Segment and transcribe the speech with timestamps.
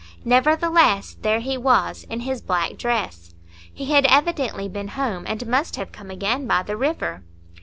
[0.25, 3.35] Nevertheless, there he was, in his black dress;
[3.71, 7.21] he had evidently been home, and must have come again by the river.